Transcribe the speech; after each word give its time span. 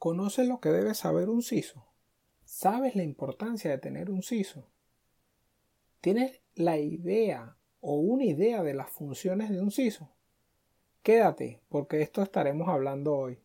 ¿Conoces 0.00 0.48
lo 0.48 0.60
que 0.60 0.70
debe 0.70 0.94
saber 0.94 1.28
un 1.28 1.42
CISO? 1.42 1.84
¿Sabes 2.46 2.96
la 2.96 3.02
importancia 3.02 3.70
de 3.70 3.76
tener 3.76 4.10
un 4.10 4.22
CISO? 4.22 4.66
¿Tienes 6.00 6.40
la 6.54 6.78
idea 6.78 7.58
o 7.82 7.96
una 7.96 8.24
idea 8.24 8.62
de 8.62 8.72
las 8.72 8.88
funciones 8.88 9.50
de 9.50 9.60
un 9.60 9.70
CISO? 9.70 10.10
Quédate, 11.02 11.60
porque 11.68 12.00
esto 12.00 12.22
estaremos 12.22 12.66
hablando 12.68 13.14
hoy. 13.14 13.40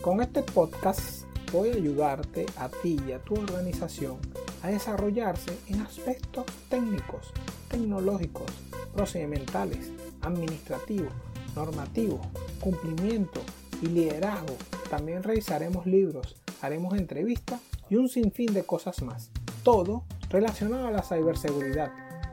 Con 0.00 0.22
este 0.22 0.44
podcast 0.44 1.19
voy 1.52 1.70
a 1.70 1.74
ayudarte 1.74 2.46
a 2.56 2.68
ti 2.68 2.98
y 3.06 3.12
a 3.12 3.18
tu 3.18 3.34
organización 3.34 4.18
a 4.62 4.68
desarrollarse 4.68 5.56
en 5.68 5.80
aspectos 5.80 6.44
técnicos, 6.68 7.32
tecnológicos, 7.68 8.50
procedimentales, 8.94 9.90
administrativos, 10.22 11.12
normativos, 11.56 12.20
cumplimiento 12.60 13.40
y 13.82 13.86
liderazgo. 13.86 14.56
También 14.88 15.22
revisaremos 15.22 15.86
libros, 15.86 16.36
haremos 16.60 16.94
entrevistas 16.94 17.60
y 17.88 17.96
un 17.96 18.08
sinfín 18.08 18.52
de 18.52 18.64
cosas 18.64 19.02
más. 19.02 19.30
Todo 19.62 20.04
relacionado 20.28 20.86
a 20.86 20.90
la 20.90 21.02
ciberseguridad, 21.02 21.92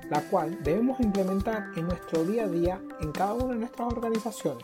la 0.10 0.22
cual 0.30 0.64
debemos 0.64 1.00
implementar 1.00 1.72
en 1.76 1.88
nuestro 1.88 2.24
día 2.24 2.44
a 2.44 2.48
día 2.48 2.82
en 3.02 3.12
cada 3.12 3.34
una 3.34 3.54
de 3.54 3.60
nuestras 3.60 3.92
organizaciones. 3.92 4.64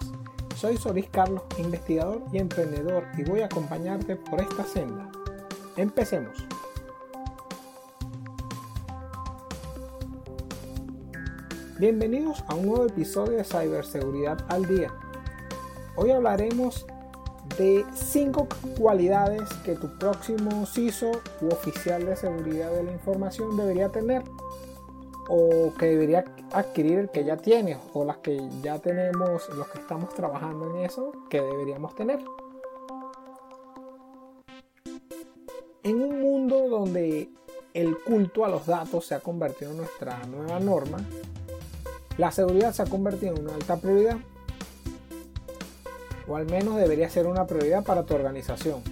Soy 0.64 0.78
Soris 0.78 1.10
Carlos, 1.10 1.44
investigador 1.58 2.22
y 2.32 2.38
emprendedor 2.38 3.04
y 3.18 3.24
voy 3.24 3.42
a 3.42 3.48
acompañarte 3.48 4.16
por 4.16 4.40
esta 4.40 4.64
senda. 4.64 5.12
Empecemos. 5.76 6.38
Bienvenidos 11.78 12.46
a 12.48 12.56
un 12.56 12.68
nuevo 12.68 12.86
episodio 12.86 13.34
de 13.34 13.44
Ciberseguridad 13.44 14.38
al 14.48 14.66
Día. 14.66 14.94
Hoy 15.98 16.12
hablaremos 16.12 16.86
de 17.58 17.84
5 17.94 18.48
cualidades 18.80 19.42
que 19.66 19.76
tu 19.76 19.90
próximo 20.00 20.66
CISO 20.66 21.12
u 21.42 21.48
oficial 21.50 22.06
de 22.06 22.16
seguridad 22.16 22.72
de 22.72 22.84
la 22.84 22.94
información 22.94 23.58
debería 23.58 23.90
tener 23.90 24.24
o 25.36 25.74
que 25.74 25.88
debería 25.88 26.24
adquirir 26.52 27.00
el 27.00 27.10
que 27.10 27.24
ya 27.24 27.38
tiene 27.38 27.76
o 27.94 28.06
las 28.06 28.18
que 28.18 28.40
ya 28.62 28.78
tenemos 28.78 29.50
los 29.50 29.68
que 29.70 29.80
estamos 29.80 30.14
trabajando 30.14 30.70
en 30.70 30.86
eso 30.86 31.12
que 31.28 31.42
deberíamos 31.42 31.96
tener. 31.96 32.20
En 35.82 36.04
un 36.04 36.22
mundo 36.22 36.70
donde 36.70 37.30
el 37.74 37.98
culto 37.98 38.46
a 38.46 38.50
los 38.50 38.68
datos 38.68 39.08
se 39.08 39.16
ha 39.16 39.22
convertido 39.22 39.72
en 39.72 39.78
nuestra 39.78 40.24
nueva 40.28 40.60
norma, 40.60 41.00
la 42.20 42.32
seguridad 42.32 42.72
se 42.72 42.84
ha 42.84 42.86
convertido 42.86 43.34
en 43.34 43.46
una 43.46 43.56
alta 43.56 43.78
prioridad. 43.78 44.18
O 46.28 46.36
al 46.36 46.46
menos 46.46 46.78
debería 46.78 47.10
ser 47.10 47.26
una 47.26 47.48
prioridad 47.48 47.84
para 47.84 48.04
tu 48.04 48.14
organización. 48.14 48.84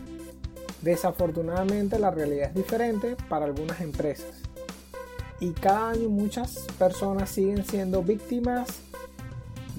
Desafortunadamente 0.81 1.99
la 1.99 2.09
realidad 2.09 2.49
es 2.49 2.55
diferente 2.55 3.15
para 3.29 3.45
algunas 3.45 3.79
empresas 3.79 4.40
y 5.41 5.51
cada 5.53 5.89
año 5.89 6.07
muchas 6.07 6.67
personas 6.77 7.31
siguen 7.31 7.65
siendo 7.65 8.03
víctimas 8.03 8.67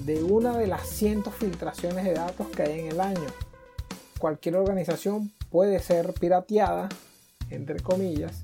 de 0.05 0.21
una 0.21 0.57
de 0.57 0.67
las 0.67 0.85
cientos 0.87 1.33
filtraciones 1.35 2.03
de 2.03 2.13
datos 2.13 2.47
que 2.49 2.63
hay 2.63 2.79
en 2.81 2.87
el 2.87 2.99
año. 2.99 3.27
Cualquier 4.19 4.57
organización 4.57 5.31
puede 5.49 5.79
ser 5.79 6.13
pirateada, 6.13 6.89
entre 7.49 7.79
comillas, 7.79 8.43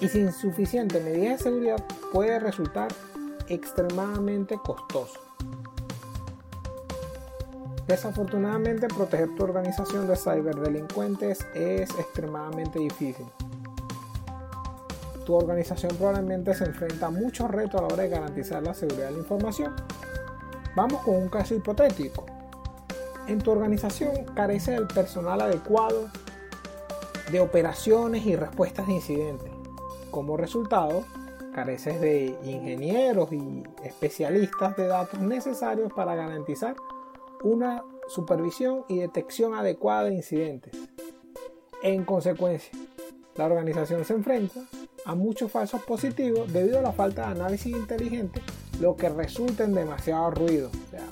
y 0.00 0.08
sin 0.08 0.32
suficiente 0.32 1.00
medida 1.00 1.30
de 1.30 1.38
seguridad 1.38 1.84
puede 2.12 2.40
resultar 2.40 2.88
extremadamente 3.48 4.56
costoso. 4.56 5.20
Desafortunadamente, 7.86 8.88
proteger 8.88 9.32
tu 9.36 9.44
organización 9.44 10.08
de 10.08 10.16
ciberdelincuentes 10.16 11.46
es 11.54 11.90
extremadamente 11.90 12.80
difícil 12.80 13.26
tu 15.24 15.34
organización 15.34 15.96
probablemente 15.96 16.54
se 16.54 16.64
enfrenta 16.64 17.06
a 17.06 17.10
muchos 17.10 17.50
retos 17.50 17.80
a 17.80 17.86
la 17.86 17.94
hora 17.94 18.02
de 18.02 18.08
garantizar 18.08 18.62
la 18.62 18.74
seguridad 18.74 19.06
de 19.06 19.12
la 19.12 19.18
información. 19.18 19.74
Vamos 20.74 21.02
con 21.02 21.16
un 21.16 21.28
caso 21.28 21.54
hipotético. 21.54 22.26
En 23.28 23.40
tu 23.40 23.52
organización 23.52 24.24
carece 24.34 24.72
del 24.72 24.88
personal 24.88 25.40
adecuado 25.40 26.08
de 27.30 27.40
operaciones 27.40 28.26
y 28.26 28.36
respuestas 28.36 28.86
de 28.86 28.94
incidentes. 28.94 29.52
Como 30.10 30.36
resultado, 30.36 31.04
careces 31.54 32.00
de 32.00 32.36
ingenieros 32.42 33.32
y 33.32 33.62
especialistas 33.84 34.76
de 34.76 34.86
datos 34.86 35.20
necesarios 35.20 35.92
para 35.92 36.14
garantizar 36.14 36.74
una 37.44 37.84
supervisión 38.08 38.84
y 38.88 38.98
detección 38.98 39.54
adecuada 39.54 40.04
de 40.04 40.14
incidentes. 40.14 40.76
En 41.82 42.04
consecuencia, 42.04 42.72
la 43.36 43.46
organización 43.46 44.04
se 44.04 44.14
enfrenta 44.14 44.60
a 45.04 45.14
muchos 45.14 45.50
falsos 45.50 45.82
positivos 45.82 46.52
debido 46.52 46.78
a 46.78 46.82
la 46.82 46.92
falta 46.92 47.26
de 47.26 47.32
análisis 47.32 47.74
inteligente, 47.74 48.40
lo 48.80 48.96
que 48.96 49.08
resulta 49.08 49.64
en 49.64 49.74
demasiado 49.74 50.30
ruido, 50.30 50.70
o 50.70 50.90
sea, 50.90 51.06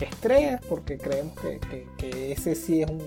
estrés 0.00 0.60
porque 0.68 0.98
creemos 0.98 1.34
que, 1.40 2.32
ese 2.32 2.54
sí 2.54 2.82
es 2.82 2.90
un, 2.90 3.02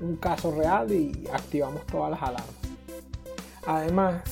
un 0.00 0.16
caso 0.16 0.52
real 0.52 0.90
y 0.92 1.28
activamos 1.32 1.84
todas 1.86 2.10
las 2.10 2.22
alarmas. 2.22 2.54
Además, 3.66 4.22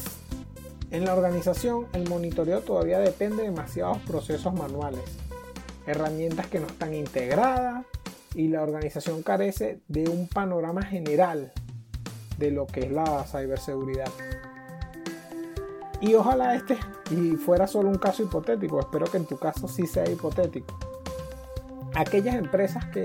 en 0.90 1.04
la 1.04 1.14
organización 1.14 1.86
el 1.92 2.08
monitoreo 2.08 2.60
todavía 2.60 2.98
depende 2.98 3.38
de 3.38 3.50
demasiados 3.50 3.98
procesos 3.98 4.52
manuales, 4.54 5.04
herramientas 5.86 6.46
que 6.48 6.60
no 6.60 6.66
están 6.66 6.94
integradas 6.94 7.84
y 8.34 8.48
la 8.48 8.62
organización 8.62 9.22
carece 9.22 9.80
de 9.88 10.08
un 10.08 10.28
panorama 10.28 10.82
general 10.82 11.52
de 12.38 12.50
lo 12.50 12.66
que 12.66 12.80
es 12.80 12.92
la 12.92 13.24
ciberseguridad. 13.24 14.10
Y 16.00 16.14
ojalá 16.14 16.54
este 16.54 16.78
y 17.10 17.36
fuera 17.36 17.66
solo 17.66 17.90
un 17.90 17.98
caso 17.98 18.22
hipotético, 18.22 18.80
espero 18.80 19.06
que 19.06 19.18
en 19.18 19.26
tu 19.26 19.36
caso 19.36 19.68
sí 19.68 19.86
sea 19.86 20.08
hipotético. 20.08 20.74
Aquellas 21.94 22.36
empresas 22.36 22.86
que 22.86 23.04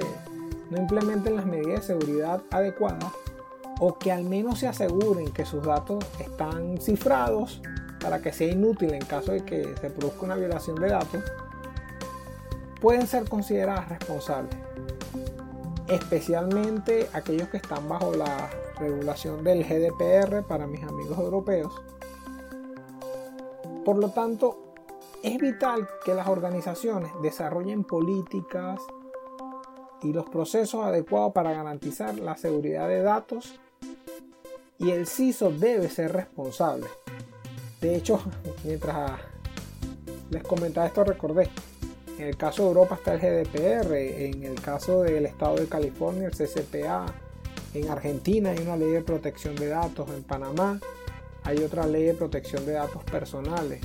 no 0.70 0.78
implementen 0.78 1.36
las 1.36 1.46
medidas 1.46 1.82
de 1.82 1.88
seguridad 1.88 2.42
adecuadas 2.52 3.12
o 3.80 3.98
que 3.98 4.12
al 4.12 4.24
menos 4.24 4.60
se 4.60 4.68
aseguren 4.68 5.32
que 5.32 5.46
sus 5.46 5.64
datos 5.64 6.06
están 6.20 6.78
cifrados 6.80 7.62
para 8.00 8.22
que 8.22 8.32
sea 8.32 8.52
inútil 8.52 8.94
en 8.94 9.04
caso 9.04 9.34
de 9.34 9.44
que 9.44 9.76
se 9.82 9.90
produzca 9.90 10.26
una 10.26 10.36
violación 10.36 10.76
de 10.76 10.90
datos, 10.90 11.24
pueden 12.80 13.08
ser 13.08 13.28
consideradas 13.28 13.90
responsables, 13.90 14.56
especialmente 15.90 17.10
aquellos 17.14 17.50
que 17.50 17.58
están 17.58 17.90
bajo 17.90 18.14
la 18.14 18.50
regulación 18.80 19.44
del 19.44 19.64
GDPR 19.64 20.44
para 20.44 20.68
mis 20.68 20.84
amigos 20.84 21.18
europeos 21.18 21.74
por 23.86 23.98
lo 23.98 24.10
tanto, 24.10 24.74
es 25.22 25.38
vital 25.38 25.88
que 26.04 26.16
las 26.16 26.28
organizaciones 26.28 27.12
desarrollen 27.22 27.84
políticas 27.84 28.82
y 30.02 30.12
los 30.12 30.28
procesos 30.28 30.84
adecuados 30.84 31.34
para 31.34 31.54
garantizar 31.54 32.18
la 32.18 32.36
seguridad 32.36 32.88
de 32.88 33.02
datos 33.02 33.60
y 34.80 34.90
el 34.90 35.08
CISO 35.08 35.52
debe 35.52 35.90
ser 35.90 36.14
responsable. 36.14 36.88
De 37.80 37.96
hecho, 37.96 38.20
mientras 38.64 39.12
les 40.32 40.44
comentaba 40.44 40.88
esto 40.88 41.04
recordé, 41.04 41.50
en 42.18 42.26
el 42.26 42.38
caso 42.38 42.64
de 42.64 42.68
Europa 42.70 42.96
está 42.96 43.14
el 43.14 43.20
GDPR, 43.20 43.94
en 43.94 44.44
el 44.44 44.60
caso 44.62 45.04
del 45.04 45.28
estado 45.28 45.58
de 45.58 45.68
California 45.68 46.28
el 46.28 46.34
CCPA, 46.34 47.06
en 47.76 47.90
Argentina 47.90 48.52
hay 48.52 48.60
una 48.60 48.78
ley 48.78 48.90
de 48.90 49.02
protección 49.02 49.56
de 49.56 49.68
datos, 49.68 50.10
en 50.10 50.24
Panamá 50.24 50.80
hay 51.46 51.60
otra 51.60 51.86
ley 51.86 52.04
de 52.04 52.14
protección 52.16 52.66
de 52.66 52.74
datos 52.74 53.04
personales. 53.04 53.80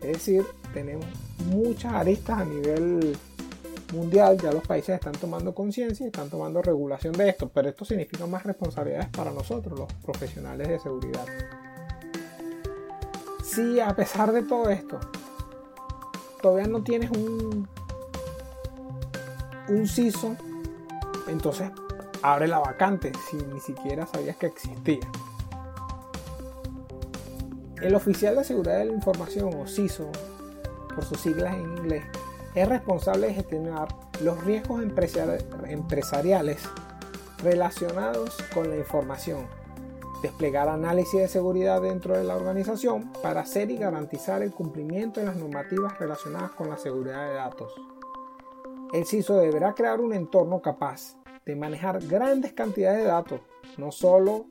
Es 0.00 0.12
decir, 0.12 0.44
tenemos 0.72 1.06
muchas 1.50 1.92
aristas 1.92 2.40
a 2.40 2.44
nivel 2.44 3.16
mundial, 3.92 4.38
ya 4.38 4.52
los 4.52 4.66
países 4.66 4.94
están 4.94 5.12
tomando 5.12 5.54
conciencia 5.54 6.04
y 6.04 6.08
están 6.08 6.30
tomando 6.30 6.62
regulación 6.62 7.12
de 7.12 7.28
esto, 7.28 7.48
pero 7.48 7.68
esto 7.68 7.84
significa 7.84 8.26
más 8.26 8.42
responsabilidades 8.44 9.08
para 9.08 9.30
nosotros, 9.30 9.78
los 9.78 9.92
profesionales 9.94 10.68
de 10.68 10.78
seguridad. 10.78 11.26
Si 13.44 13.80
a 13.80 13.94
pesar 13.94 14.32
de 14.32 14.42
todo 14.42 14.70
esto, 14.70 14.98
todavía 16.40 16.66
no 16.66 16.82
tienes 16.82 17.10
un, 17.10 17.68
un 19.68 19.88
CISO, 19.88 20.36
entonces 21.28 21.70
abre 22.22 22.46
la 22.46 22.60
vacante 22.60 23.12
si 23.30 23.36
ni 23.36 23.60
siquiera 23.60 24.06
sabías 24.06 24.36
que 24.36 24.46
existía. 24.46 25.08
El 27.82 27.96
oficial 27.96 28.36
de 28.36 28.44
seguridad 28.44 28.78
de 28.78 28.84
la 28.84 28.92
información 28.92 29.52
o 29.54 29.66
CISO, 29.66 30.08
por 30.94 31.04
sus 31.04 31.20
siglas 31.20 31.54
en 31.54 31.78
inglés, 31.78 32.04
es 32.54 32.68
responsable 32.68 33.26
de 33.26 33.34
gestionar 33.34 33.88
los 34.22 34.44
riesgos 34.44 34.84
empresariales 34.84 36.62
relacionados 37.42 38.36
con 38.54 38.70
la 38.70 38.76
información, 38.76 39.48
desplegar 40.22 40.68
análisis 40.68 41.18
de 41.18 41.26
seguridad 41.26 41.82
dentro 41.82 42.16
de 42.16 42.22
la 42.22 42.36
organización 42.36 43.10
para 43.20 43.40
hacer 43.40 43.72
y 43.72 43.78
garantizar 43.78 44.42
el 44.42 44.52
cumplimiento 44.52 45.18
de 45.18 45.26
las 45.26 45.36
normativas 45.36 45.98
relacionadas 45.98 46.52
con 46.52 46.70
la 46.70 46.76
seguridad 46.76 47.26
de 47.26 47.34
datos. 47.34 47.74
El 48.92 49.06
CISO 49.06 49.38
deberá 49.38 49.74
crear 49.74 50.00
un 50.00 50.12
entorno 50.12 50.62
capaz 50.62 51.16
de 51.44 51.56
manejar 51.56 51.98
grandes 52.06 52.52
cantidades 52.52 52.98
de 52.98 53.08
datos, 53.08 53.40
no 53.76 53.90
solo 53.90 54.46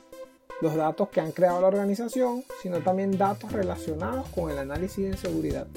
los 0.61 0.75
datos 0.75 1.09
que 1.09 1.19
han 1.19 1.31
creado 1.31 1.61
la 1.61 1.67
organización, 1.67 2.43
sino 2.61 2.79
también 2.79 3.17
datos 3.17 3.51
relacionados 3.51 4.27
con 4.29 4.49
el 4.51 4.57
análisis 4.59 5.09
de 5.09 5.17
seguridad. 5.17 5.67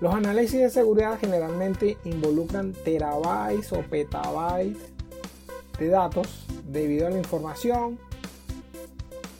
Los 0.00 0.14
análisis 0.14 0.58
de 0.58 0.70
seguridad 0.70 1.18
generalmente 1.20 1.98
involucran 2.04 2.72
terabytes 2.72 3.72
o 3.72 3.82
petabytes 3.82 4.78
de 5.78 5.88
datos 5.88 6.46
debido 6.64 7.06
a 7.06 7.10
la 7.10 7.18
información 7.18 7.98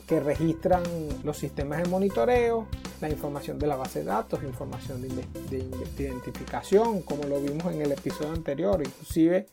que 0.07 0.19
registran 0.19 0.83
los 1.23 1.37
sistemas 1.37 1.81
de 1.81 1.89
monitoreo, 1.89 2.67
la 2.99 3.09
información 3.09 3.57
de 3.57 3.65
la 3.65 3.75
base 3.75 3.99
de 3.99 4.05
datos, 4.05 4.43
información 4.43 5.01
de, 5.01 5.63
identificación, 5.97 7.01
como 7.01 7.23
lo 7.23 7.41
vimos 7.41 7.73
en 7.73 7.81
el 7.81 7.93
episodio 7.93 8.33
anterior, 8.33 8.81
inclusive 8.85 9.47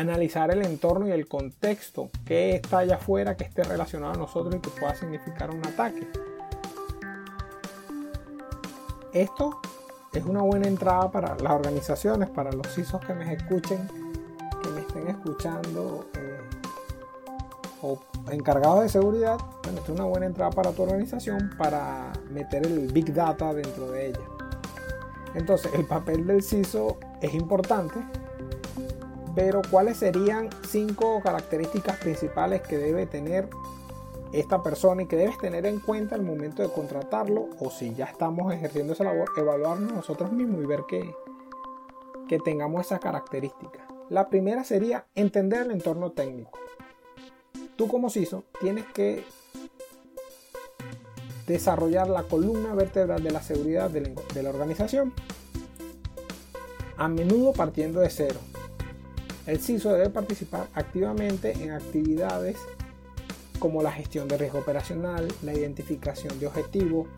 analizar 0.00 0.50
el 0.50 0.62
entorno 0.64 1.08
y 1.08 1.12
el 1.12 1.28
contexto 1.28 2.10
que 2.24 2.56
está 2.56 2.78
allá 2.78 2.96
afuera 2.96 3.36
que 3.36 3.44
esté 3.44 3.62
relacionado 3.62 4.14
a 4.14 4.16
nosotros 4.16 4.54
y 4.54 4.58
que 4.58 4.70
pueda 4.70 4.94
significar 4.94 5.50
un 5.50 5.64
ataque. 5.66 6.06
Esto 9.12 9.60
es 10.12 10.24
una 10.24 10.42
buena 10.42 10.68
entrada 10.68 11.10
para 11.10 11.36
las 11.36 11.52
organizaciones, 11.52 12.28
para 12.30 12.52
los 12.52 12.66
CISOs 12.74 13.04
que 13.04 13.14
me 13.14 13.32
escuchen, 13.32 13.88
que 14.62 14.68
me 14.70 14.80
estén 14.80 15.08
escuchando 15.08 16.06
eh, 16.14 16.40
o 17.82 17.98
encargados 18.30 18.82
de 18.82 18.88
seguridad. 18.88 19.38
Bueno, 19.62 19.80
es 19.82 19.88
una 19.88 20.04
buena 20.04 20.26
entrada 20.26 20.50
para 20.50 20.72
tu 20.72 20.82
organización 20.82 21.50
para 21.58 22.12
meter 22.30 22.66
el 22.66 22.92
Big 22.92 23.12
Data 23.12 23.52
dentro 23.52 23.90
de 23.90 24.08
ella. 24.08 24.20
Entonces, 25.34 25.72
el 25.74 25.86
papel 25.86 26.26
del 26.26 26.42
CISO 26.42 26.98
es 27.20 27.34
importante, 27.34 28.00
pero 29.40 29.62
¿cuáles 29.70 29.96
serían 29.96 30.50
cinco 30.68 31.22
características 31.22 31.96
principales 31.96 32.60
que 32.60 32.76
debe 32.76 33.06
tener 33.06 33.48
esta 34.34 34.62
persona 34.62 35.00
y 35.00 35.06
que 35.06 35.16
debes 35.16 35.38
tener 35.38 35.64
en 35.64 35.80
cuenta 35.80 36.14
al 36.14 36.20
momento 36.20 36.60
de 36.62 36.68
contratarlo 36.68 37.48
o 37.58 37.70
si 37.70 37.94
ya 37.94 38.04
estamos 38.04 38.52
ejerciendo 38.52 38.92
esa 38.92 39.04
labor, 39.04 39.30
evaluarnos 39.38 39.94
nosotros 39.94 40.30
mismos 40.30 40.62
y 40.62 40.66
ver 40.66 40.80
que, 40.86 41.14
que 42.28 42.38
tengamos 42.38 42.84
esas 42.84 43.00
características. 43.00 43.80
La 44.10 44.28
primera 44.28 44.62
sería 44.62 45.06
entender 45.14 45.62
el 45.62 45.70
entorno 45.70 46.12
técnico. 46.12 46.58
Tú 47.76 47.88
como 47.88 48.10
CISO 48.10 48.44
tienes 48.60 48.84
que 48.92 49.24
desarrollar 51.46 52.10
la 52.10 52.24
columna 52.24 52.74
vertebral 52.74 53.22
de 53.22 53.30
la 53.30 53.40
seguridad 53.40 53.88
de 53.88 54.02
la, 54.02 54.10
de 54.34 54.42
la 54.42 54.50
organización, 54.50 55.14
a 56.98 57.08
menudo 57.08 57.54
partiendo 57.54 58.00
de 58.00 58.10
cero. 58.10 58.38
El 59.46 59.60
CISO 59.60 59.92
debe 59.92 60.10
participar 60.10 60.68
activamente 60.74 61.52
en 61.52 61.72
actividades 61.72 62.56
como 63.58 63.82
la 63.82 63.92
gestión 63.92 64.28
de 64.28 64.38
riesgo 64.38 64.58
operacional, 64.58 65.28
la 65.42 65.52
identificación 65.52 66.38
de 66.40 66.46
objetivos 66.46 67.08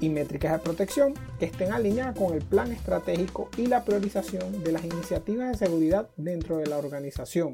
y 0.00 0.10
métricas 0.10 0.52
de 0.52 0.58
protección 0.58 1.14
que 1.38 1.46
estén 1.46 1.72
alineadas 1.72 2.16
con 2.18 2.34
el 2.34 2.42
plan 2.42 2.70
estratégico 2.70 3.48
y 3.56 3.66
la 3.66 3.84
priorización 3.84 4.62
de 4.62 4.72
las 4.72 4.84
iniciativas 4.84 5.52
de 5.52 5.66
seguridad 5.66 6.08
dentro 6.16 6.58
de 6.58 6.66
la 6.66 6.76
organización. 6.76 7.52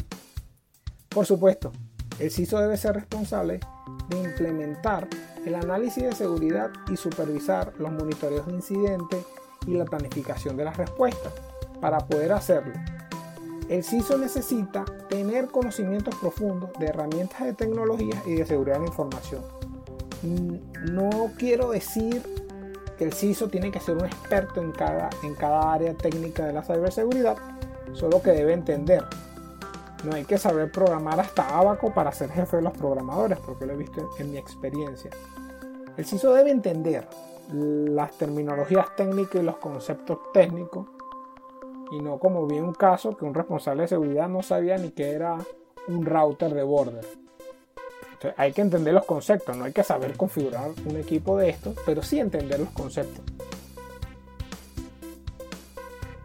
Por 1.08 1.26
supuesto, 1.26 1.72
el 2.18 2.30
CISO 2.30 2.58
debe 2.58 2.76
ser 2.76 2.94
responsable 2.94 3.60
de 4.08 4.22
implementar 4.22 5.08
el 5.46 5.54
análisis 5.54 6.02
de 6.02 6.12
seguridad 6.12 6.70
y 6.90 6.96
supervisar 6.96 7.72
los 7.78 7.92
monitoreos 7.92 8.46
de 8.46 8.52
incidentes 8.54 9.24
y 9.66 9.74
la 9.74 9.84
planificación 9.84 10.56
de 10.56 10.64
las 10.64 10.76
respuestas. 10.76 11.32
Para 11.80 11.98
poder 11.98 12.32
hacerlo, 12.32 12.72
el 13.68 13.84
CISO 13.84 14.18
necesita 14.18 14.84
tener 15.08 15.46
conocimientos 15.48 16.14
profundos 16.16 16.70
de 16.78 16.86
herramientas 16.86 17.40
de 17.40 17.52
tecnología 17.54 18.22
y 18.26 18.34
de 18.34 18.46
seguridad 18.46 18.76
de 18.76 18.80
la 18.82 18.88
información. 18.88 19.42
Mm, 20.22 20.92
no 20.92 21.30
quiero 21.38 21.70
decir 21.70 22.22
que 22.98 23.04
el 23.04 23.12
CISO 23.12 23.48
tiene 23.48 23.70
que 23.70 23.80
ser 23.80 23.96
un 23.96 24.04
experto 24.04 24.60
en 24.60 24.72
cada, 24.72 25.10
en 25.22 25.34
cada 25.34 25.72
área 25.72 25.94
técnica 25.94 26.46
de 26.46 26.52
la 26.52 26.62
ciberseguridad, 26.62 27.36
solo 27.92 28.20
que 28.22 28.30
debe 28.30 28.52
entender. 28.52 29.04
No 30.04 30.14
hay 30.14 30.24
que 30.24 30.36
saber 30.36 30.70
programar 30.72 31.20
hasta 31.20 31.56
Abaco 31.56 31.94
para 31.94 32.12
ser 32.12 32.30
jefe 32.30 32.56
de 32.56 32.62
los 32.62 32.72
programadores, 32.72 33.38
porque 33.38 33.66
lo 33.66 33.74
he 33.74 33.76
visto 33.76 34.10
en 34.18 34.32
mi 34.32 34.38
experiencia. 34.38 35.10
El 35.96 36.04
CISO 36.04 36.34
debe 36.34 36.50
entender 36.50 37.06
las 37.52 38.12
terminologías 38.18 38.96
técnicas 38.96 39.42
y 39.42 39.44
los 39.44 39.56
conceptos 39.58 40.18
técnicos 40.32 40.86
y 41.92 42.00
no 42.00 42.18
como 42.18 42.46
vi 42.46 42.58
un 42.58 42.72
caso 42.72 43.16
que 43.16 43.26
un 43.26 43.34
responsable 43.34 43.82
de 43.82 43.88
seguridad 43.88 44.26
no 44.26 44.42
sabía 44.42 44.78
ni 44.78 44.90
que 44.90 45.10
era 45.10 45.36
un 45.88 46.06
router 46.06 46.54
de 46.54 46.62
border. 46.62 47.04
hay 48.36 48.52
que 48.52 48.62
entender 48.62 48.94
los 48.94 49.04
conceptos, 49.04 49.56
no 49.56 49.64
hay 49.64 49.72
que 49.72 49.84
saber 49.84 50.16
configurar 50.16 50.70
un 50.86 50.96
equipo 50.96 51.36
de 51.36 51.50
estos, 51.50 51.76
pero 51.84 52.02
sí 52.02 52.18
entender 52.18 52.60
los 52.60 52.70
conceptos. 52.70 53.22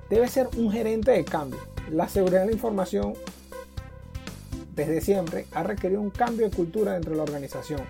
Debe 0.10 0.30
ser 0.30 0.48
un 0.56 0.72
gerente 0.72 1.12
de 1.12 1.25
cambio. 1.25 1.60
La 1.92 2.08
seguridad 2.08 2.42
de 2.42 2.46
la 2.48 2.52
información 2.54 3.14
desde 4.74 5.02
siempre 5.02 5.48
ha 5.52 5.64
requerido 5.64 6.00
un 6.00 6.12
cambio 6.12 6.50
de 6.50 6.56
cultura 6.56 6.94
dentro 6.94 7.12
de 7.12 7.18
la 7.18 7.24
organización. 7.24 7.81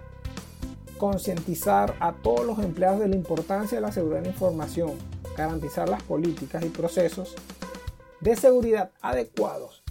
Concientizar 0.97 1.94
a 2.00 2.13
todos 2.13 2.44
los 2.44 2.57
empleados 2.57 3.01
de 3.01 3.09
la 3.09 3.15
importancia 3.15 3.77
de 3.77 3.81
la 3.81 3.91
seguridad 3.91 4.21
de 4.21 4.29
la 4.29 4.33
información, 4.33 4.94
garantizar 5.35 5.88
las 5.89 6.01
políticas 6.01 6.65
y 6.65 6.69
procesos 6.69 7.35
de 8.21 8.35
seguridad 8.35 8.91
adecuados 9.01 9.83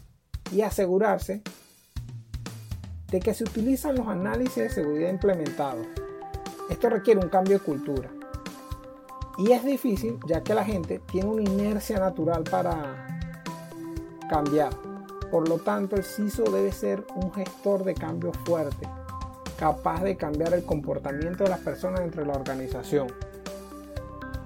y 0.53 0.63
asegurarse 0.63 1.43
de 3.11 3.21
que 3.21 3.35
se 3.35 3.45
utilizan 3.45 3.97
los 3.97 4.09
análisis 4.09 4.57
de 4.57 4.71
seguridad 4.71 5.11
implementados. 5.11 5.87
Esto 6.69 6.91
requiere 6.91 7.21
un 7.21 7.29
cambio 7.29 7.59
de 7.59 7.65
cultura. 7.65 8.11
Y 9.39 9.53
es 9.53 9.65
difícil 9.65 10.19
ya 10.27 10.43
que 10.43 10.55
la 10.55 10.65
gente 10.65 11.01
tiene 11.11 11.29
una 11.29 11.43
inercia 11.43 11.99
natural 11.99 12.43
para 12.45 13.07
cambiar. 14.29 14.71
Por 15.31 15.49
lo 15.49 15.59
tanto, 15.59 15.97
el 15.97 16.05
CISO 16.05 16.45
debe 16.45 16.73
ser 16.73 17.07
un 17.15 17.33
gestor 17.33 17.85
de 17.85 17.95
cambio 17.95 18.33
fuerte, 18.33 18.89
capaz 19.59 20.03
de 20.03 20.17
cambiar 20.17 20.55
el 20.55 20.65
comportamiento 20.65 21.45
de 21.45 21.51
las 21.51 21.61
personas 21.61 22.01
dentro 22.01 22.23
de 22.23 22.29
la 22.29 22.35
organización 22.35 23.09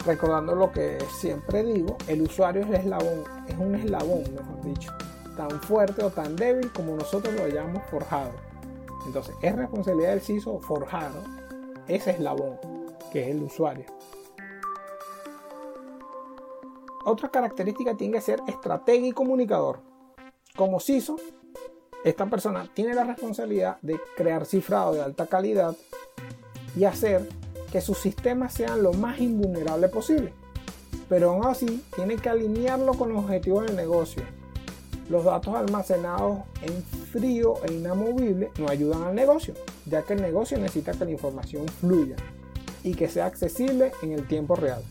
recordando 0.04 0.54
lo 0.54 0.72
que 0.72 0.98
siempre 1.18 1.62
digo, 1.62 1.96
el 2.06 2.22
usuario 2.22 2.62
es 2.62 2.68
el 2.68 2.74
eslabón, 2.76 3.24
es 3.46 3.56
un 3.56 3.74
eslabón, 3.74 4.22
mejor 4.34 4.62
dicho, 4.64 4.92
tan 5.36 5.50
fuerte 5.62 6.02
o 6.02 6.10
tan 6.10 6.36
débil 6.36 6.70
como 6.72 6.96
nosotros 6.96 7.34
lo 7.34 7.44
hayamos 7.44 7.82
forjado. 7.90 8.32
Entonces, 9.06 9.34
es 9.42 9.54
responsabilidad 9.56 10.10
del 10.10 10.20
CISO 10.20 10.60
forjar 10.60 11.10
ese 11.88 12.10
eslabón, 12.10 12.58
que 13.12 13.22
es 13.22 13.28
el 13.36 13.42
usuario. 13.42 13.86
Otra 17.04 17.30
característica 17.30 17.96
tiene 17.96 18.14
que 18.14 18.20
ser 18.20 18.40
estratega 18.46 19.06
y 19.06 19.12
comunicador. 19.12 19.80
Como 20.54 20.80
CISO, 20.80 21.16
esta 22.04 22.26
persona 22.26 22.68
tiene 22.72 22.94
la 22.94 23.04
responsabilidad 23.04 23.78
de 23.80 23.98
crear 24.16 24.44
cifrado 24.44 24.92
de 24.92 25.02
alta 25.02 25.26
calidad 25.26 25.76
y 26.76 26.84
hacer 26.84 27.28
que 27.70 27.80
sus 27.80 27.98
sistemas 27.98 28.54
sean 28.54 28.82
lo 28.82 28.92
más 28.92 29.20
invulnerable 29.20 29.88
posible. 29.88 30.32
Pero 31.08 31.30
aún 31.30 31.46
así, 31.46 31.82
tiene 31.94 32.16
que 32.16 32.28
alinearlo 32.28 32.94
con 32.94 33.10
los 33.10 33.24
objetivos 33.24 33.66
del 33.66 33.76
negocio. 33.76 34.22
Los 35.08 35.24
datos 35.24 35.54
almacenados 35.54 36.38
en 36.62 36.82
frío 36.82 37.54
e 37.64 37.72
inamovible 37.72 38.50
no 38.58 38.68
ayudan 38.68 39.02
al 39.02 39.14
negocio, 39.14 39.54
ya 39.86 40.02
que 40.02 40.12
el 40.12 40.22
negocio 40.22 40.56
necesita 40.58 40.92
que 40.92 41.04
la 41.04 41.10
información 41.10 41.66
fluya 41.66 42.16
y 42.84 42.94
que 42.94 43.08
sea 43.08 43.26
accesible 43.26 43.92
en 44.02 44.12
el 44.12 44.26
tiempo 44.28 44.54
real. 44.54 44.82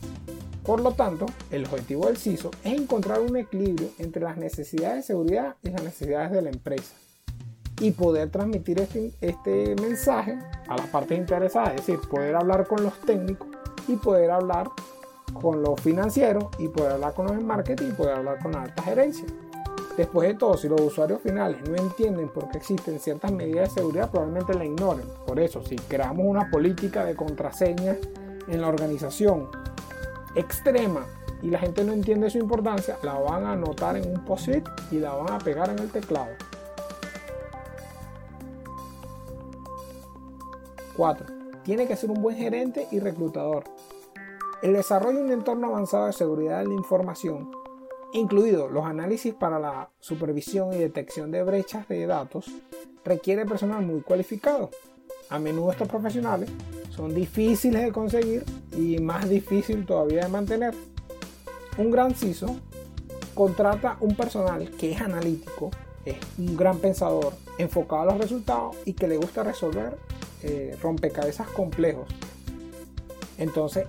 Por 0.62 0.82
lo 0.82 0.92
tanto, 0.92 1.26
el 1.50 1.64
objetivo 1.64 2.06
del 2.06 2.18
CISO 2.18 2.50
es 2.64 2.74
encontrar 2.74 3.20
un 3.20 3.36
equilibrio 3.36 3.88
entre 3.98 4.22
las 4.22 4.36
necesidades 4.36 4.96
de 4.96 5.02
seguridad 5.04 5.56
y 5.62 5.70
las 5.70 5.82
necesidades 5.82 6.32
de 6.32 6.42
la 6.42 6.50
empresa 6.50 6.94
y 7.80 7.90
poder 7.92 8.30
transmitir 8.30 8.80
este, 8.80 9.12
este 9.20 9.74
mensaje 9.76 10.38
a 10.68 10.76
las 10.76 10.86
partes 10.86 11.18
interesadas, 11.18 11.70
es 11.70 11.86
decir, 11.86 11.98
poder 12.08 12.36
hablar 12.36 12.66
con 12.66 12.82
los 12.82 12.98
técnicos 13.00 13.48
y 13.88 13.96
poder 13.96 14.30
hablar 14.30 14.68
con 15.32 15.62
los 15.62 15.80
financieros 15.80 16.44
y 16.58 16.68
poder 16.68 16.92
hablar 16.92 17.14
con 17.14 17.26
los 17.26 17.36
de 17.36 17.42
marketing 17.42 17.88
y 17.88 17.92
poder 17.92 18.16
hablar 18.16 18.38
con 18.42 18.52
la 18.52 18.62
alta 18.62 18.82
gerencia. 18.82 19.26
Después 19.96 20.28
de 20.28 20.34
todo, 20.34 20.56
si 20.56 20.68
los 20.68 20.80
usuarios 20.80 21.20
finales 21.20 21.68
no 21.68 21.76
entienden 21.76 22.28
por 22.28 22.48
qué 22.50 22.58
existen 22.58 23.00
ciertas 23.00 23.32
medidas 23.32 23.70
de 23.70 23.80
seguridad, 23.80 24.10
probablemente 24.10 24.54
la 24.54 24.64
ignoren. 24.64 25.06
Por 25.26 25.40
eso, 25.40 25.62
si 25.62 25.76
creamos 25.76 26.24
una 26.26 26.50
política 26.50 27.04
de 27.04 27.14
contraseñas 27.14 27.98
en 28.48 28.60
la 28.60 28.68
organización 28.68 29.48
extrema 30.34 31.04
y 31.42 31.50
la 31.50 31.58
gente 31.58 31.84
no 31.84 31.92
entiende 31.92 32.30
su 32.30 32.38
importancia, 32.38 32.98
la 33.02 33.14
van 33.14 33.44
a 33.44 33.52
anotar 33.52 33.96
en 33.96 34.08
un 34.08 34.24
post-it 34.24 34.66
y 34.90 34.98
la 34.98 35.12
van 35.14 35.32
a 35.32 35.38
pegar 35.38 35.70
en 35.70 35.78
el 35.78 35.90
teclado. 35.90 36.30
4. 41.00 41.26
Tiene 41.64 41.86
que 41.86 41.96
ser 41.96 42.10
un 42.10 42.20
buen 42.20 42.36
gerente 42.36 42.86
y 42.90 42.98
reclutador. 42.98 43.64
El 44.62 44.74
desarrollo 44.74 45.20
de 45.20 45.24
un 45.24 45.32
entorno 45.32 45.68
avanzado 45.68 46.04
de 46.04 46.12
seguridad 46.12 46.58
de 46.58 46.66
la 46.66 46.74
información, 46.74 47.50
incluidos 48.12 48.70
los 48.70 48.84
análisis 48.84 49.32
para 49.32 49.58
la 49.58 49.88
supervisión 49.98 50.74
y 50.74 50.76
detección 50.76 51.30
de 51.30 51.42
brechas 51.42 51.88
de 51.88 52.04
datos, 52.04 52.50
requiere 53.02 53.46
personal 53.46 53.80
muy 53.80 54.02
cualificado. 54.02 54.68
A 55.30 55.38
menudo 55.38 55.70
estos 55.70 55.88
profesionales 55.88 56.50
son 56.90 57.14
difíciles 57.14 57.82
de 57.82 57.92
conseguir 57.92 58.44
y 58.76 58.98
más 58.98 59.26
difícil 59.26 59.86
todavía 59.86 60.24
de 60.24 60.28
mantener. 60.28 60.74
Un 61.78 61.90
gran 61.90 62.14
CISO 62.14 62.56
contrata 63.34 63.96
un 64.00 64.14
personal 64.14 64.70
que 64.72 64.92
es 64.92 65.00
analítico, 65.00 65.70
es 66.04 66.18
un 66.36 66.58
gran 66.58 66.76
pensador, 66.78 67.32
enfocado 67.56 68.02
a 68.02 68.04
los 68.12 68.18
resultados 68.18 68.76
y 68.84 68.92
que 68.92 69.08
le 69.08 69.16
gusta 69.16 69.42
resolver 69.42 69.96
eh, 70.42 70.76
rompecabezas 70.82 71.48
complejos. 71.48 72.08
Entonces, 73.38 73.86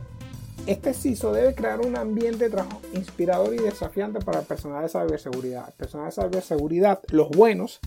este 0.67 0.93
CISO 0.93 1.33
debe 1.33 1.55
crear 1.55 1.81
un 1.81 1.97
ambiente 1.97 2.45
de 2.45 2.49
trabajo 2.51 2.81
inspirador 2.93 3.53
y 3.53 3.57
desafiante 3.57 4.19
para 4.19 4.41
el 4.41 4.45
personal 4.45 4.83
de 4.83 4.89
ciberseguridad. 4.89 5.67
El 5.69 5.73
personal 5.73 6.07
de 6.07 6.11
ciberseguridad, 6.11 6.99
los 7.09 7.29
buenos, 7.29 7.79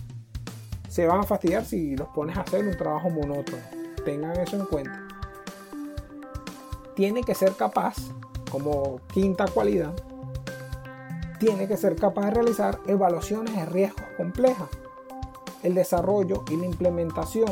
se 0.89 1.07
van 1.07 1.21
a 1.21 1.23
fastidiar 1.23 1.65
si 1.65 1.95
los 1.95 2.09
pones 2.09 2.37
a 2.37 2.41
hacer 2.41 2.65
un 2.65 2.75
trabajo 2.75 3.09
monótono. 3.09 3.63
Tengan 4.03 4.39
eso 4.39 4.57
en 4.57 4.65
cuenta. 4.65 5.07
Tiene 6.95 7.23
que 7.23 7.33
ser 7.33 7.53
capaz, 7.53 7.95
como 8.49 8.99
quinta 9.13 9.45
cualidad, 9.47 9.93
tiene 11.39 11.67
que 11.67 11.77
ser 11.77 11.95
capaz 11.95 12.25
de 12.25 12.31
realizar 12.31 12.79
evaluaciones 12.87 13.55
de 13.55 13.65
riesgos 13.65 14.05
complejas. 14.17 14.69
El 15.63 15.73
desarrollo 15.73 16.43
y 16.49 16.57
la 16.57 16.65
implementación 16.65 17.51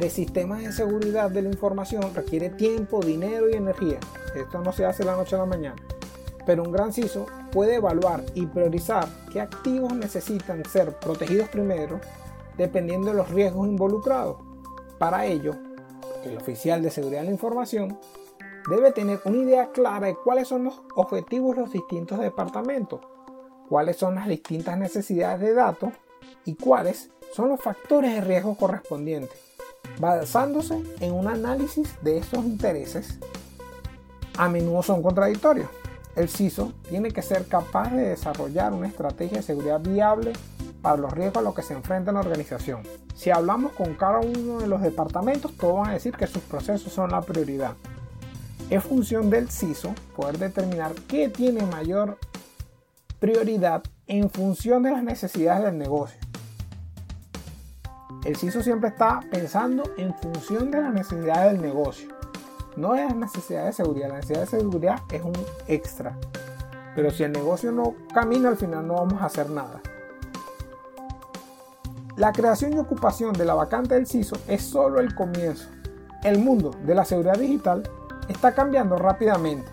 de 0.00 0.08
sistemas 0.08 0.62
de 0.62 0.72
seguridad 0.72 1.30
de 1.30 1.42
la 1.42 1.50
información 1.50 2.14
requiere 2.14 2.48
tiempo, 2.48 3.00
dinero 3.00 3.50
y 3.50 3.54
energía. 3.54 3.98
Esto 4.34 4.58
no 4.60 4.72
se 4.72 4.86
hace 4.86 5.04
la 5.04 5.14
noche 5.14 5.36
a 5.36 5.40
la 5.40 5.46
mañana. 5.46 5.76
Pero 6.46 6.62
un 6.62 6.72
gran 6.72 6.94
CISO 6.94 7.26
puede 7.52 7.74
evaluar 7.74 8.24
y 8.34 8.46
priorizar 8.46 9.06
qué 9.30 9.42
activos 9.42 9.92
necesitan 9.94 10.64
ser 10.64 10.98
protegidos 10.98 11.50
primero 11.50 12.00
dependiendo 12.56 13.10
de 13.10 13.16
los 13.16 13.30
riesgos 13.30 13.68
involucrados. 13.68 14.38
Para 14.98 15.26
ello, 15.26 15.52
el 16.24 16.38
oficial 16.38 16.82
de 16.82 16.90
seguridad 16.90 17.20
de 17.20 17.26
la 17.26 17.32
información 17.32 17.98
debe 18.70 18.92
tener 18.92 19.20
una 19.26 19.36
idea 19.36 19.70
clara 19.70 20.06
de 20.06 20.16
cuáles 20.16 20.48
son 20.48 20.64
los 20.64 20.80
objetivos 20.94 21.56
de 21.56 21.62
los 21.62 21.72
distintos 21.72 22.18
departamentos, 22.18 23.00
cuáles 23.68 23.96
son 23.96 24.14
las 24.14 24.28
distintas 24.28 24.78
necesidades 24.78 25.40
de 25.40 25.52
datos 25.52 25.92
y 26.46 26.54
cuáles 26.54 27.10
son 27.34 27.50
los 27.50 27.60
factores 27.60 28.14
de 28.14 28.22
riesgo 28.22 28.54
correspondientes. 28.56 29.49
Basándose 29.98 30.82
en 31.00 31.12
un 31.12 31.28
análisis 31.28 31.94
de 32.02 32.18
estos 32.18 32.44
intereses, 32.44 33.18
a 34.38 34.48
menudo 34.48 34.82
son 34.82 35.02
contradictorios. 35.02 35.68
El 36.16 36.28
CISO 36.28 36.72
tiene 36.88 37.10
que 37.10 37.22
ser 37.22 37.46
capaz 37.46 37.90
de 37.92 38.08
desarrollar 38.08 38.72
una 38.72 38.88
estrategia 38.88 39.38
de 39.38 39.42
seguridad 39.42 39.80
viable 39.80 40.32
para 40.82 40.96
los 40.96 41.12
riesgos 41.12 41.38
a 41.38 41.42
los 41.42 41.54
que 41.54 41.62
se 41.62 41.74
enfrenta 41.74 42.12
la 42.12 42.20
organización. 42.20 42.82
Si 43.14 43.30
hablamos 43.30 43.72
con 43.72 43.94
cada 43.94 44.20
uno 44.20 44.60
de 44.60 44.66
los 44.66 44.80
departamentos, 44.80 45.52
todos 45.56 45.80
van 45.80 45.90
a 45.90 45.94
decir 45.94 46.14
que 46.16 46.26
sus 46.26 46.42
procesos 46.42 46.92
son 46.92 47.10
la 47.10 47.20
prioridad. 47.20 47.74
Es 48.70 48.82
función 48.84 49.30
del 49.30 49.50
CISO 49.50 49.94
poder 50.16 50.38
determinar 50.38 50.92
qué 51.06 51.28
tiene 51.28 51.66
mayor 51.66 52.18
prioridad 53.18 53.82
en 54.06 54.30
función 54.30 54.82
de 54.82 54.92
las 54.92 55.02
necesidades 55.02 55.64
del 55.64 55.76
negocio. 55.76 56.18
El 58.24 58.36
CISO 58.36 58.62
siempre 58.62 58.90
está 58.90 59.20
pensando 59.30 59.82
en 59.96 60.14
función 60.14 60.70
de 60.70 60.82
las 60.82 60.92
necesidades 60.92 61.52
del 61.52 61.62
negocio. 61.62 62.08
No 62.76 62.94
es 62.94 63.14
necesidad 63.14 63.64
de 63.64 63.72
seguridad, 63.72 64.08
la 64.08 64.16
necesidad 64.16 64.40
de 64.40 64.46
seguridad 64.46 65.00
es 65.10 65.22
un 65.22 65.32
extra. 65.66 66.16
Pero 66.94 67.10
si 67.10 67.22
el 67.22 67.32
negocio 67.32 67.72
no 67.72 67.94
camina, 68.12 68.50
al 68.50 68.56
final 68.56 68.86
no 68.86 68.94
vamos 68.94 69.22
a 69.22 69.26
hacer 69.26 69.48
nada. 69.48 69.80
La 72.16 72.32
creación 72.32 72.74
y 72.74 72.78
ocupación 72.78 73.32
de 73.32 73.46
la 73.46 73.54
vacante 73.54 73.94
del 73.94 74.06
CISO 74.06 74.36
es 74.46 74.62
solo 74.62 75.00
el 75.00 75.14
comienzo. 75.14 75.70
El 76.22 76.38
mundo 76.40 76.72
de 76.84 76.94
la 76.94 77.06
seguridad 77.06 77.38
digital 77.38 77.88
está 78.28 78.52
cambiando 78.52 78.96
rápidamente 78.96 79.70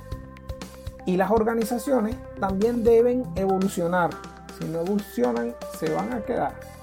y 1.06 1.18
las 1.18 1.32
organizaciones 1.32 2.16
también 2.40 2.84
deben 2.84 3.26
evolucionar. 3.36 4.12
Si 4.58 4.66
no 4.66 4.80
evolucionan, 4.80 5.54
se 5.78 5.94
van 5.94 6.14
a 6.14 6.22
quedar. 6.22 6.77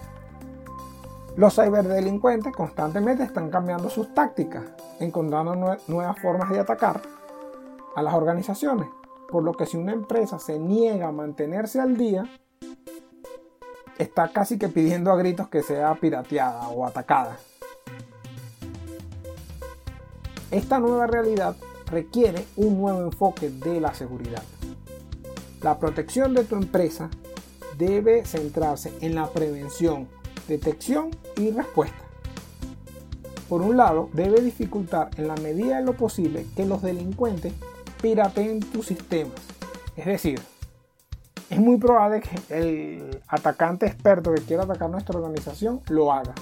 Los 1.37 1.55
ciberdelincuentes 1.57 2.55
constantemente 2.55 3.25
están 3.25 3.50
cambiando 3.50 3.91
sus 3.91 4.14
tácticas, 4.14 4.62
encontrando 5.00 5.57
nuevas 5.88 6.21
formas 6.21 6.49
de 6.50 6.61
atacar 6.61 7.03
a 7.97 8.03
las 8.03 8.14
organizaciones. 8.14 8.88
Por 9.29 9.43
lo 9.43 9.53
que 9.53 9.67
si 9.67 9.76
una 9.76 9.93
empresa 9.93 10.38
se 10.38 10.61
niega 10.61 11.09
a 11.09 11.12
mantenerse 11.12 11.81
al 11.81 11.97
día, 11.97 12.25
está 13.99 14.29
casi 14.29 14.59
que 14.59 14.69
pidiendo 14.69 15.11
a 15.11 15.17
gritos 15.17 15.49
que 15.49 15.62
sea 15.62 15.95
pirateada 15.97 16.69
o 16.69 16.87
atacada. 16.87 17.37
Esta 20.53 20.79
nueva 20.79 21.09
realidad 21.09 21.57
requiere 21.91 22.45
un 22.55 22.79
nuevo 22.81 23.00
enfoque 23.03 23.50
de 23.50 23.81
la 23.81 23.93
seguridad. 23.93 24.45
La 25.62 25.81
protección 25.81 26.33
de 26.33 26.45
tu 26.45 26.55
empresa 26.55 27.11
debe 27.76 28.25
centrarse 28.25 28.93
en 29.00 29.17
la 29.17 29.26
prevención, 29.26 30.07
detección 30.49 31.11
y 31.37 31.51
respuesta. 31.51 31.97
Por 33.49 33.63
un 33.63 33.77
lado, 33.77 34.09
debe 34.13 34.41
dificultar 34.41 35.11
en 35.17 35.29
la 35.29 35.37
medida 35.37 35.77
de 35.77 35.85
lo 35.85 35.95
posible 35.95 36.47
que 36.57 36.65
los 36.65 36.83
delincuentes 36.83 37.53
pirateen 38.01 38.61
tus 38.61 38.87
sistemas. 38.87 39.35
Es 39.97 40.07
decir, 40.07 40.41
es 41.51 41.59
muy 41.59 41.77
probable 41.77 42.21
que 42.21 42.59
el 42.59 43.23
atacante 43.29 43.87
experto 43.87 44.33
que 44.33 44.43
quiera 44.43 44.65
atacar 44.65 44.91
nuestra 44.91 45.19
organización 45.19 45.81
lo 45.89 46.13
haga. 46.13 46.35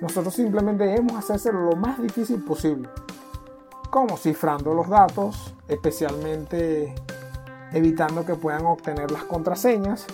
Nosotros 0.00 0.34
simplemente 0.34 0.84
debemos 0.84 1.12
hacérselo 1.12 1.60
lo 1.70 1.76
más 1.76 2.00
difícil 2.00 2.42
posible 2.42 2.88
como 3.96 4.18
cifrando 4.18 4.74
los 4.74 4.88
datos, 4.88 5.54
especialmente 5.68 6.94
evitando 7.72 8.26
que 8.26 8.34
puedan 8.34 8.66
obtener 8.66 9.10
las 9.10 9.24
contraseñas, 9.24 10.06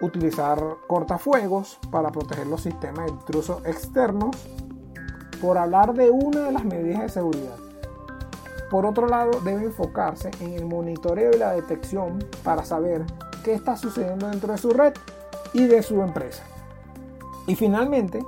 utilizar 0.00 0.62
cortafuegos 0.86 1.78
para 1.90 2.10
proteger 2.10 2.46
los 2.46 2.62
sistemas 2.62 3.06
de 3.06 3.12
intrusos 3.12 3.64
externos, 3.66 4.36
por 5.40 5.58
hablar 5.58 5.94
de 5.94 6.10
una 6.10 6.40
de 6.40 6.52
las 6.52 6.64
medidas 6.64 7.02
de 7.02 7.08
seguridad. 7.08 7.56
Por 8.70 8.86
otro 8.86 9.08
lado, 9.08 9.40
debe 9.42 9.64
enfocarse 9.64 10.30
en 10.40 10.52
el 10.52 10.66
monitoreo 10.66 11.32
y 11.34 11.38
la 11.38 11.52
detección 11.52 12.24
para 12.44 12.64
saber 12.64 13.04
qué 13.42 13.54
está 13.54 13.76
sucediendo 13.76 14.28
dentro 14.28 14.52
de 14.52 14.58
su 14.58 14.70
red 14.70 14.92
y 15.52 15.66
de 15.66 15.82
su 15.82 16.00
empresa. 16.02 16.44
Y 17.46 17.56
finalmente, 17.56 18.22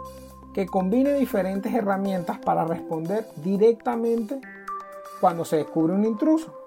que 0.52 0.66
combine 0.66 1.14
diferentes 1.14 1.72
herramientas 1.72 2.38
para 2.38 2.64
responder 2.64 3.26
directamente 3.36 4.40
cuando 5.20 5.44
se 5.44 5.56
descubre 5.56 5.94
un 5.94 6.04
intruso. 6.04 6.61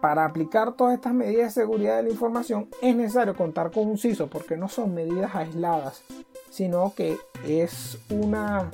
Para 0.00 0.24
aplicar 0.24 0.72
todas 0.72 0.94
estas 0.94 1.14
medidas 1.14 1.54
de 1.54 1.62
seguridad 1.62 1.96
de 1.96 2.04
la 2.04 2.10
información 2.10 2.68
es 2.82 2.94
necesario 2.94 3.34
contar 3.34 3.70
con 3.70 3.88
un 3.88 3.98
CISO 3.98 4.28
porque 4.28 4.56
no 4.56 4.68
son 4.68 4.94
medidas 4.94 5.34
aisladas, 5.34 6.02
sino 6.50 6.92
que 6.94 7.16
es 7.46 7.98
una 8.10 8.70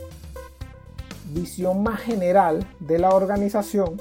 visión 1.33 1.83
más 1.83 2.01
general 2.01 2.67
de 2.81 2.99
la 2.99 3.11
organización 3.11 4.01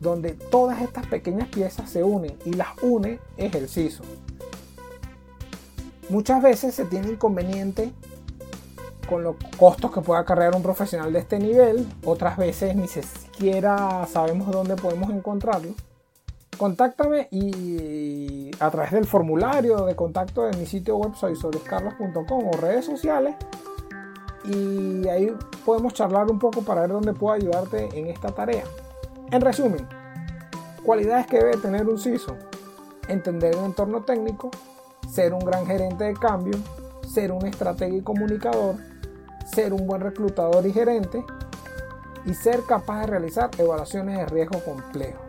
donde 0.00 0.32
todas 0.32 0.82
estas 0.82 1.06
pequeñas 1.06 1.48
piezas 1.48 1.90
se 1.90 2.04
unen 2.04 2.36
y 2.44 2.52
las 2.52 2.68
une 2.82 3.18
es 3.36 3.54
el 3.54 3.68
CISO. 3.68 4.04
Muchas 6.10 6.42
veces 6.42 6.74
se 6.74 6.84
tiene 6.84 7.12
inconveniente 7.12 7.90
con 9.06 9.22
los 9.22 9.36
costos 9.58 9.90
que 9.92 10.00
pueda 10.00 10.20
acarrear 10.20 10.54
un 10.54 10.62
profesional 10.62 11.12
de 11.12 11.18
este 11.18 11.38
nivel. 11.38 11.86
Otras 12.04 12.36
veces 12.36 12.74
ni 12.76 12.88
siquiera 12.88 14.06
sabemos 14.06 14.50
dónde 14.50 14.76
podemos 14.76 15.10
encontrarlo. 15.10 15.72
Contáctame 16.56 17.28
y 17.30 18.50
a 18.60 18.70
través 18.70 18.92
del 18.92 19.06
formulario 19.06 19.84
de 19.86 19.96
contacto 19.96 20.44
de 20.44 20.56
mi 20.56 20.66
sitio 20.66 20.96
web 20.96 21.14
soysoliscarlos.com 21.14 22.48
o 22.48 22.52
redes 22.56 22.84
sociales 22.84 23.34
y 24.44 25.08
ahí 25.08 25.34
podemos 25.64 25.94
charlar 25.94 26.30
un 26.30 26.38
poco 26.38 26.62
para 26.62 26.82
ver 26.82 26.90
dónde 26.90 27.12
puedo 27.12 27.34
ayudarte 27.34 27.88
en 27.98 28.08
esta 28.08 28.28
tarea. 28.28 28.64
En 29.30 29.40
resumen, 29.40 29.88
cualidades 30.84 31.26
que 31.26 31.38
debe 31.38 31.56
tener 31.56 31.88
un 31.88 31.98
CISO. 31.98 32.36
Entender 33.08 33.54
el 33.54 33.64
entorno 33.64 34.02
técnico, 34.02 34.50
ser 35.10 35.34
un 35.34 35.40
gran 35.40 35.66
gerente 35.66 36.04
de 36.04 36.14
cambio, 36.14 36.58
ser 37.06 37.32
un 37.32 37.44
estratega 37.46 37.94
y 37.96 38.00
comunicador, 38.00 38.76
ser 39.44 39.72
un 39.72 39.86
buen 39.86 40.00
reclutador 40.00 40.66
y 40.66 40.72
gerente 40.72 41.24
y 42.26 42.34
ser 42.34 42.62
capaz 42.62 43.00
de 43.00 43.06
realizar 43.06 43.50
evaluaciones 43.58 44.18
de 44.18 44.26
riesgo 44.26 44.60
complejo. 44.64 45.22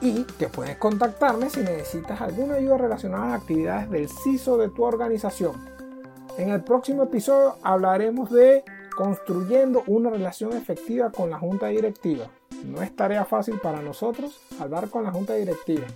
Y 0.00 0.24
que 0.24 0.48
puedes 0.48 0.76
contactarme 0.78 1.50
si 1.50 1.60
necesitas 1.60 2.20
alguna 2.20 2.54
ayuda 2.54 2.78
relacionada 2.78 3.24
a 3.24 3.28
las 3.28 3.40
actividades 3.42 3.90
del 3.90 4.08
CISO 4.08 4.56
de 4.56 4.68
tu 4.68 4.82
organización. 4.82 5.52
En 6.38 6.50
el 6.50 6.62
próximo 6.62 7.02
episodio 7.02 7.56
hablaremos 7.62 8.30
de 8.30 8.64
construyendo 8.96 9.82
una 9.86 10.10
relación 10.10 10.52
efectiva 10.54 11.10
con 11.10 11.30
la 11.30 11.38
junta 11.38 11.68
directiva. 11.68 12.26
No 12.64 12.82
es 12.82 12.94
tarea 12.94 13.24
fácil 13.24 13.58
para 13.58 13.80
nosotros 13.82 14.40
hablar 14.58 14.88
con 14.90 15.04
la 15.04 15.10
junta 15.10 15.34
directiva. 15.34 15.86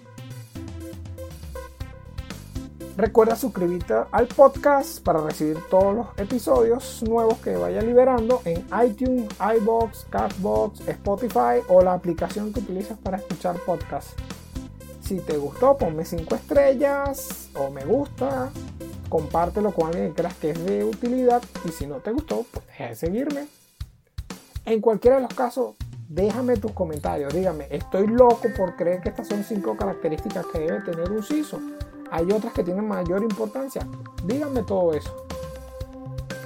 Recuerda 2.96 3.34
suscribirte 3.34 3.92
al 4.12 4.28
podcast 4.28 5.00
para 5.02 5.20
recibir 5.20 5.58
todos 5.68 5.96
los 5.96 6.06
episodios 6.16 7.02
nuevos 7.02 7.38
que 7.38 7.56
vaya 7.56 7.82
liberando 7.82 8.40
en 8.44 8.64
iTunes, 8.86 9.26
iBox, 9.58 10.06
Castbox, 10.10 10.86
Spotify 10.86 11.60
o 11.68 11.82
la 11.82 11.94
aplicación 11.94 12.52
que 12.52 12.60
utilizas 12.60 12.96
para 12.96 13.16
escuchar 13.16 13.56
podcasts. 13.66 14.14
Si 15.00 15.18
te 15.18 15.36
gustó, 15.36 15.76
ponme 15.76 16.04
5 16.04 16.36
estrellas 16.36 17.50
o 17.56 17.68
me 17.68 17.84
gusta, 17.84 18.50
compártelo 19.08 19.72
con 19.72 19.88
alguien 19.88 20.10
que 20.10 20.22
creas 20.22 20.34
que 20.34 20.50
es 20.50 20.64
de 20.64 20.84
utilidad 20.84 21.42
y 21.64 21.70
si 21.70 21.88
no 21.88 21.96
te 21.96 22.12
gustó, 22.12 22.46
pues 22.52 22.64
deja 22.68 22.86
de 22.86 22.94
seguirme. 22.94 23.48
En 24.66 24.80
cualquiera 24.80 25.16
de 25.16 25.22
los 25.22 25.34
casos, 25.34 25.74
déjame 26.08 26.58
tus 26.58 26.70
comentarios, 26.70 27.34
dígame, 27.34 27.66
estoy 27.70 28.06
loco 28.06 28.44
por 28.56 28.76
creer 28.76 29.00
que 29.00 29.08
estas 29.08 29.26
son 29.26 29.42
5 29.42 29.76
características 29.76 30.46
que 30.46 30.60
debe 30.60 30.80
tener 30.82 31.10
un 31.10 31.24
CISO 31.24 31.58
hay 32.11 32.30
otras 32.32 32.52
que 32.52 32.62
tienen 32.62 32.87
mayor 32.87 33.23
importancia. 33.23 33.87
Díganme 34.25 34.62
todo 34.62 34.94
eso. 34.94 35.14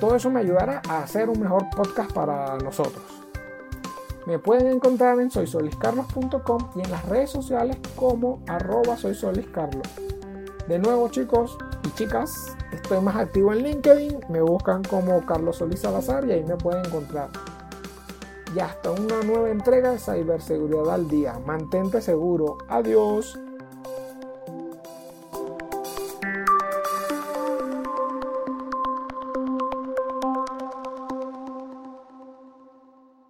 Todo 0.00 0.14
eso 0.14 0.30
me 0.30 0.40
ayudará 0.40 0.80
a 0.88 1.02
hacer 1.02 1.28
un 1.28 1.40
mejor 1.40 1.68
podcast 1.74 2.12
para 2.12 2.56
nosotros. 2.58 3.02
Me 4.26 4.38
pueden 4.38 4.66
encontrar 4.66 5.18
en 5.20 5.30
soysoliscarlos.com 5.30 6.70
y 6.76 6.80
en 6.82 6.90
las 6.90 7.04
redes 7.06 7.30
sociales 7.30 7.78
como 7.96 8.42
arroba 8.46 8.96
soysoliscarlos. 8.96 9.88
De 10.68 10.78
nuevo 10.78 11.08
chicos 11.08 11.56
y 11.82 11.90
chicas, 11.92 12.54
estoy 12.72 13.00
más 13.00 13.16
activo 13.16 13.54
en 13.54 13.62
LinkedIn, 13.62 14.20
me 14.28 14.42
buscan 14.42 14.84
como 14.84 15.24
Carlos 15.24 15.56
Solís 15.56 15.80
Salazar 15.80 16.26
y 16.28 16.32
ahí 16.32 16.44
me 16.44 16.56
pueden 16.56 16.84
encontrar. 16.84 17.30
Y 18.54 18.60
hasta 18.60 18.90
una 18.90 19.22
nueva 19.22 19.50
entrega 19.50 19.92
de 19.92 19.98
ciberseguridad 19.98 20.90
al 20.90 21.08
día. 21.08 21.38
Mantente 21.46 22.00
seguro. 22.00 22.58
Adiós. 22.68 23.38